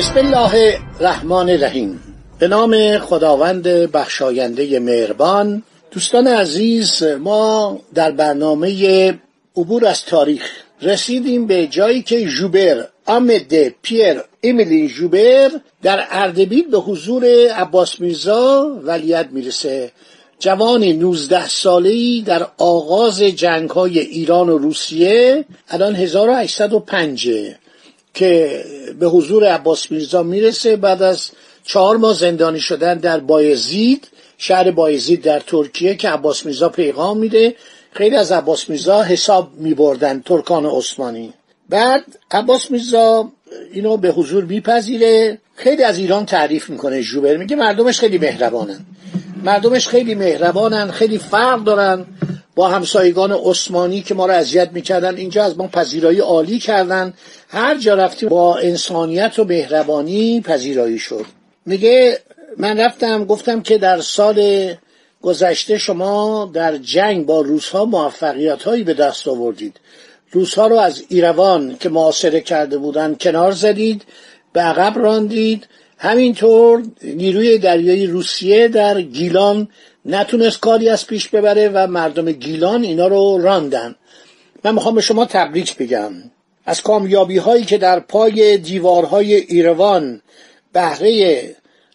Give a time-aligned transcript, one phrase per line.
[0.00, 2.00] بسم الله الرحمن الرحیم.
[2.38, 9.18] به نام خداوند بخشاینده مهربان دوستان عزیز ما در برنامه
[9.56, 10.50] عبور از تاریخ
[10.82, 15.50] رسیدیم به جایی که ژوبر آمده پیر امیلی ژوبر
[15.82, 19.92] در اردبیل به حضور عباس میرزا ولیت می‌رسه.
[20.38, 27.30] جوان 19 ساله‌ای در آغاز جنگ های ایران و روسیه الان 1805
[28.14, 28.64] که
[29.00, 31.30] به حضور عباس میرزا می‌رسه بعد از
[31.64, 34.08] چهار ماه زندانی شدن در بایزید
[34.38, 37.56] شهر بایزید در ترکیه که عباس میرزا پیغام میده.
[37.92, 41.32] خیلی از عباس میرزا حساب میبردن ترکان عثمانی.
[41.68, 43.32] بعد عباس میرزا
[43.72, 45.38] اینو به حضور میپذیره.
[45.54, 48.80] خیلی از ایران تعریف می‌کنه جوبر میگه مردمش خیلی مهربانن.
[49.44, 52.04] مردمش خیلی مهربانن خیلی فرق دارن
[52.54, 55.16] با همسایگان عثمانی که ما رو اذیت می‌کردن.
[55.16, 57.14] اینجا از ما پذیرایی عالی کردن.
[57.48, 61.24] هر جا رفتیم با انسانیت و مهربانی پذیرایی شد.
[61.66, 62.18] میگه
[62.56, 64.68] من رفتم گفتم که در سال
[65.22, 69.76] گذشته شما در جنگ با روسها موفقیت هایی به دست آوردید.
[70.32, 74.02] روسها رو از ایروان که معاصره کرده بودن کنار زدید
[74.52, 75.66] به عقب راندید.
[75.98, 79.68] همینطور نیروی دریایی روسیه در گیلان
[80.04, 83.94] نتونست کاری از پیش ببره و مردم گیلان اینا رو راندن.
[84.64, 86.12] من می‌خوام به شما تبریک بگم.
[86.66, 90.22] از کامیابی هایی که در پای دیوارهای ایروان
[90.72, 91.44] بهره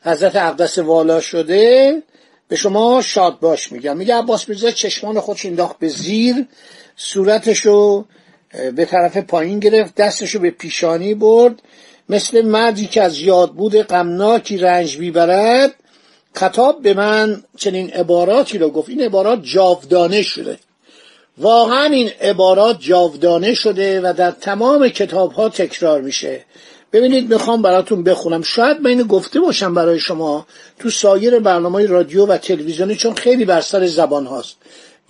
[0.02, 2.04] حضرت اقدس والا شده
[2.48, 3.98] به شما شاد باش میگم.
[3.98, 6.46] میگه عباس میرزا چشمان خودش انداخت به زیر
[6.96, 8.06] صورتشو
[8.76, 11.62] به طرف پایین گرفت دستشو به پیشانی برد.
[12.10, 15.72] مثل مردی که از یاد بود غمناکی رنج می‌برد.
[16.34, 18.90] خطاب به من چنین عباراتی رو گفت.
[18.90, 20.58] این عبارات جاودانه شده.
[21.38, 26.46] واقعا این عبارات جاودانه شده و در تمام کتاب ها تکرار میشه.
[26.94, 28.42] ببینید می‌خوام براتون بخونم.
[28.42, 30.48] شاید من اینو گفته باشم برای شما
[30.80, 34.56] تو سایر برنامه رادیو و تلویزیونی چون خیلی بر سر زبان هاست.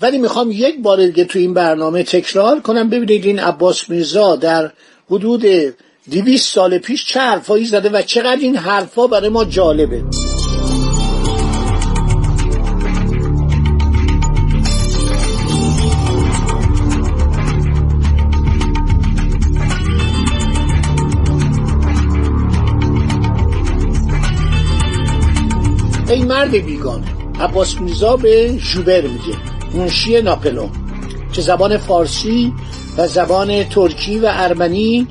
[0.02, 2.90] ولی می‌خوام یک بار دیگه تو این برنامه تکرار کنم.
[2.90, 4.72] ببینید این عباس میرزا در
[5.12, 5.46] حدود
[6.12, 10.04] دویست سال پیش چه حرفایی زده و چقدر این حرفا برای ما جالبه.
[26.10, 27.06] ای مرد بیگانه
[27.40, 29.56] عباس میرزا به ژوبر میگه.
[29.74, 30.72] منشی ناپلون
[31.34, 32.54] که زبان فارسی
[32.98, 35.08] و زبان ترکی و ارمنی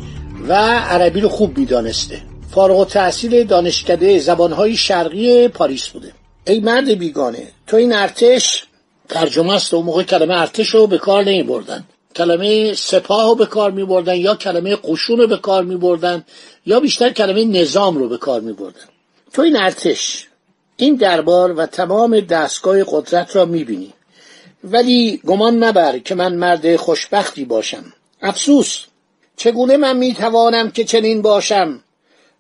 [0.49, 2.23] و عربی رو خوب می‌دانسته.
[2.51, 6.13] فارغ و تحصیل دانشکده زبانهای شرقی پاریس بوده.
[6.47, 8.65] ای مرد بیگانه تو این ارتش
[9.09, 11.85] ترجمه است و موقع کلمه ارتش رو به کار نمی بردن
[12.17, 16.25] کلمه سپاه رو به کار می بردن یا کلمه قشون رو به کار می بردن
[16.67, 18.85] یا بیشتر کلمه نظام رو به کار می بردن
[19.33, 20.27] تو این ارتش
[20.77, 23.93] این دربار و تمام دستگاه قدرت را می‌بینی.
[24.65, 27.85] ولی گمان نبر که من مرد خوشبختی باشم.
[28.23, 28.85] افسوس
[29.37, 31.81] چگونه من می‌توانم که چنین باشم؟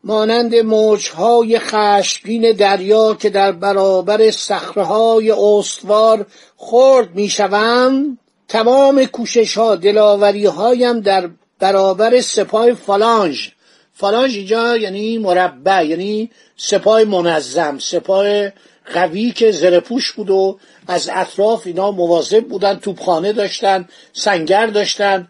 [0.05, 6.27] مانند موجهای خشمگین دریا که در برابر صخرههای استوار
[6.57, 8.19] خرد می‌شوم
[8.49, 13.48] تمام کوشش ها دلاوری هایم در برابر سپاه فالانژ.
[13.93, 18.51] فالانژ اینجا یعنی مربع یعنی سپاه منظم سپاه
[18.95, 20.59] قوی که زرپوش بود و
[20.89, 25.28] از اطراف اینا مواظب بودن توپخانه داشتن سنگر داشتن.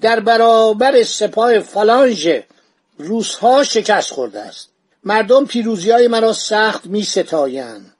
[0.00, 2.28] در برابر سپاه فالانژ
[2.98, 4.68] روسها شکست خورده است.
[5.04, 7.94] مردم پیروزی های مرا سخت می ستایند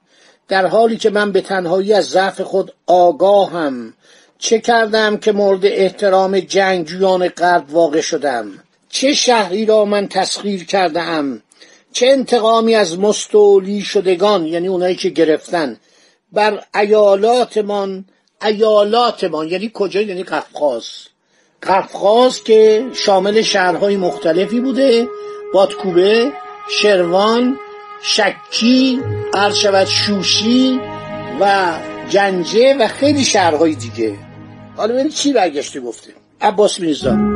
[0.47, 3.93] در حالی که من به تنهایی از ضعف خود آگاهم
[4.39, 8.51] چه کردم که مورد احترام جنگجویان غرب واقع شدم؟
[8.89, 11.41] چه شهری را من تسخیر کرده ام
[11.91, 15.77] چه انتقامی از مستولی شدگان یعنی اونایی که گرفتن
[16.31, 18.05] بر ایالاتمان
[18.45, 20.83] ایالاتمان یعنی کجا یعنی قفقاز.
[21.63, 25.07] قفقاز که شامل شهرهای مختلفی بوده
[25.53, 26.31] بادکوبه
[26.69, 27.59] شروان
[28.01, 29.01] شکی
[29.53, 30.79] شود شوشی
[31.39, 31.73] و
[32.09, 34.15] جنجه و خیلی شهرهای دیگه.
[34.77, 37.28] حالا ببینید چی برگشته گفته عباس میرزا.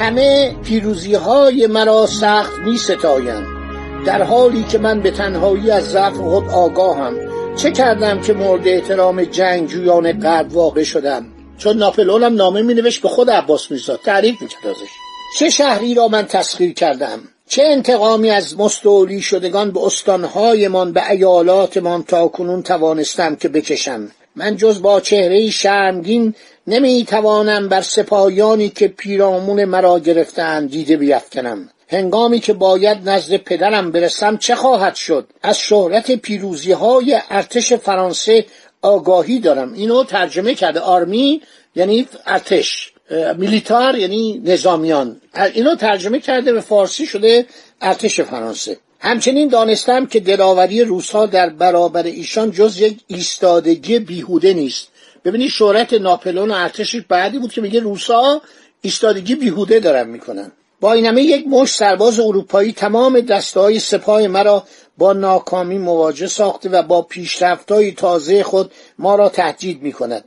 [0.00, 3.62] همه پیروزی های مرا سخت می ستایم
[4.06, 7.14] در حالی که من به تنهایی از ضعف خود آگاهم.
[7.56, 11.26] چه کردم که مورد احترام جنگجویان غرب واقع شدم؟
[11.58, 14.90] چون ناپلئونم نامه می نوشت به خود عباس میرزا تعریف می‌کرد ازش.
[15.38, 17.18] چه شهری را من تسخیر کردم؟
[17.48, 24.56] چه انتقامی از مستولی شدگان به استانهایمان به ایالاتمان تا کنون توانستم که بکشم؟ من
[24.56, 26.34] جز با چهره شرمگین
[26.66, 31.68] نمی توانم بر سپاهیانی که پیرامون مرا گرفتند دیده بیفکنم.
[31.88, 38.46] هنگامی که باید نزد پدرم برسم چه خواهد شد؟ از شهرت پیروزی های ارتش فرانسه
[38.82, 39.72] آگاهی دارم.
[39.72, 41.42] اینو ترجمه کرده آرمی
[41.74, 42.92] یعنی ارتش.
[43.36, 45.20] میلیتار یعنی نظامیان.
[45.54, 47.46] اینو ترجمه کرده به فارسی شده
[47.80, 48.76] ارتش فرانسه.
[49.04, 54.88] همچنین دانستم که دلاوری روسها در برابر ایشان جز یک ایستادگی بیهوده نیست
[55.24, 58.42] ببینید شهرت ناپلون و ارتشش بعدی بود که میگه روسا
[58.82, 64.64] ایستادگی بیهوده دارن می‌کنن با این همه یک مش سرباز اروپایی تمام دستهای سپاه مرا
[64.98, 70.24] با ناکامی مواجه ساخته و با پیشرفتهای تازه خود ما را تهدید می کند.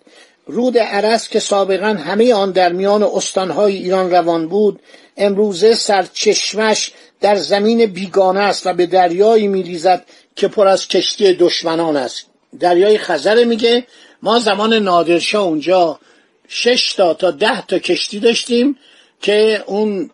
[0.48, 4.80] رود عرس که سابقا همه آن در میان استانهای ایران روان بود
[5.18, 11.98] امروزه سرچشمش در زمین بیگانه است و به دریایی میریزد که پر از کشتی دشمنان
[11.98, 12.26] است.
[12.60, 13.88] دریای خزره میگه
[14.22, 16.00] ما زمان نادرشاه اونجا
[16.48, 18.78] شش تا تا ده تا کشتی داشتیم
[19.22, 20.10] که اون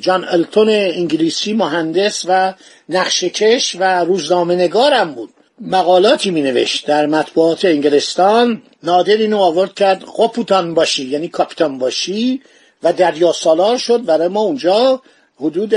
[0.00, 2.54] جان التون انگلیسی مهندس و
[2.88, 5.30] نقشکش و روزنامه نگارم بود.
[5.60, 8.62] مقالاتی می نوشت در مطبوعات انگلستان.
[8.82, 12.42] نادر اینو آورد کرد قپوتان باشی یعنی کاپیتان باشی
[12.82, 14.04] و دریا سالار شد.
[14.04, 15.02] برای ما اونجا
[15.40, 15.74] حدود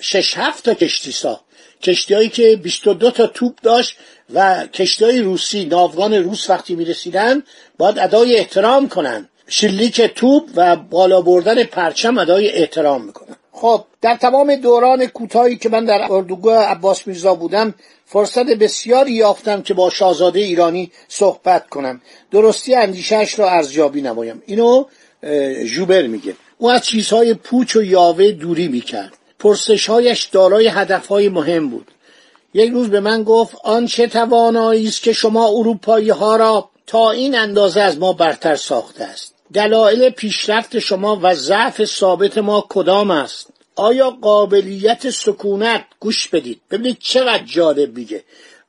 [0.00, 1.40] شش هفت تا کشتی سا
[1.82, 3.96] کشتی هایی که 22 تا توپ داشت
[4.34, 7.42] و کشتی های روسی ناوگان روس وقتی می رسیدن
[7.78, 9.28] باید ادای احترام کنن.
[9.48, 13.36] شلیک توپ و بالا بردن پرچم ادای احترام می‌کنن.
[13.52, 17.74] خب در تمام دوران کوتاهی که من در اردوگاه عباس میرزا بودم
[18.06, 22.00] فرصت بسیاری یافتم که با شاهزاده ایرانی صحبت کنم.
[22.30, 24.42] درستی اندیشهش را ارزیابی نمایم.
[24.46, 24.84] اینو
[25.64, 26.34] جوبر میگه.
[26.60, 29.18] او از چیزهای پوچ و یاوه دوری می‌کرد.
[29.38, 31.90] پرسشهایش دارای هدفهای مهم بود.
[32.54, 37.10] یک روز به من گفت آن چه توانایی است که شما اروپایی ها را تا
[37.10, 43.10] این اندازه از ما برتر ساخته است؟ دلایل پیشرفت شما و ضعف ثابت ما کدام
[43.10, 43.46] است؟
[43.76, 46.60] آیا قابلیت سکونت؟ گوش بدید.
[46.70, 48.24] ببینید چقدر جالب میگه.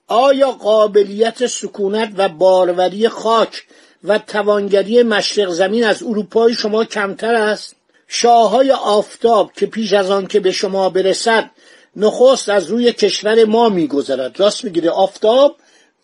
[0.07, 3.63] آیا قابلیت سکونت و باروری خاک
[4.03, 7.75] و توانگری مشرق زمین از اروپای شما کمتر است؟
[8.13, 11.51] شاههای آفتاب که پیش از آن که به شما برسد
[11.95, 14.39] نخست از روی کشور ما میگذرد.
[14.39, 15.55] راست می‌گیره آفتاب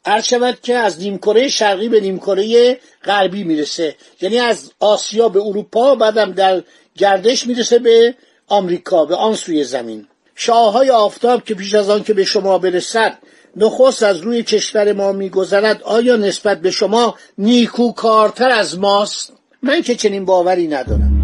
[0.06, 3.96] هر شود که از نیمکره شرقی به نیمکره غربی می‌رسه.
[4.22, 6.64] یعنی از آسیا به اروپا بعدم در
[6.98, 8.16] گردش می‌رسه به
[8.48, 10.08] آمریکا به آن سوی زمین.
[10.36, 13.18] شاههای آفتاب که پیش از آن که به شما برسد
[13.56, 15.84] نخست از روی کشور ما میگذرد.
[15.84, 21.17] آیا نسبت به شما نیکوکارتر از ماست؟ من که چنین باوری ندارم.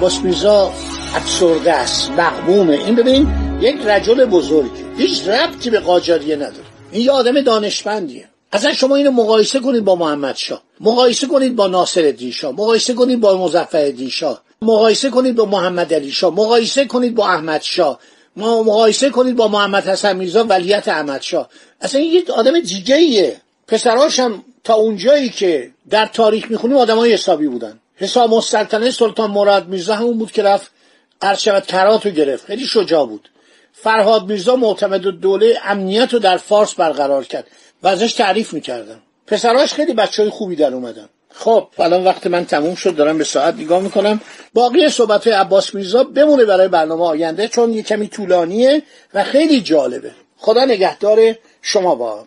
[0.00, 0.72] عباس میرزا
[1.14, 2.72] افسرده است مغمومه.
[2.72, 3.28] این ببین
[3.60, 6.64] یک رجل بزرگ هیچ ربطی به قاجاریه نداره.
[6.92, 8.28] این یه آدم دانشمندیه.
[8.52, 10.62] اصلا شما اینو مقایسه کنید با محمد شاه.
[10.80, 12.52] مقایسه کنید با ناصر شاه.
[12.52, 14.42] مقایسه کنید با مظفر شاه.
[14.62, 16.34] مقایسه کنید با محمد علی شاه.
[16.34, 17.98] مقایسه کنید با احمد شاه.
[18.36, 21.48] مقایسه کنید با محمد حسن میرزا ولیت احمد شاه.
[21.80, 23.36] اصلا یک آدم دیگه ایه
[23.68, 27.78] پسراش هم تا اونجایی که در تاریخ می‌خونیم آدمای حسابی بودن.
[28.00, 30.70] حسام السلطنه سلطان مراد میرزا همون بود که رفت
[31.22, 32.44] ارشبت کرات رو گرفت.
[32.44, 33.28] خیلی شجاع بود.
[33.72, 37.46] فرهاد میرزا معتمد دوله امنیت رو در فارس برقرار کرد.
[37.82, 41.08] و ازش تعریف می‌کردن پسراش خیلی بچه های خوبی در اومدن.
[41.34, 42.96] خب الان وقت من تموم شد.
[42.96, 44.20] دارم به ساعت نگاه می‌کنم.
[44.54, 48.82] باقی صحبت عباس میرزا بمونه برای برنامه آینده چون یه کمی طولانیه
[49.14, 50.10] و خیلی جالبه.
[50.36, 52.26] خدا نگهدار شما با.